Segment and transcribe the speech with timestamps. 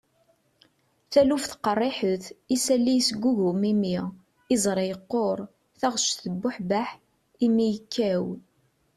[1.11, 2.23] taluft qerriḥet,
[2.55, 3.95] isalli yesgugum imi,
[4.53, 5.37] iẓri yeqquṛ,
[5.79, 6.89] taɣect tebbuḥbeḥ,
[7.45, 8.25] imi yekkaw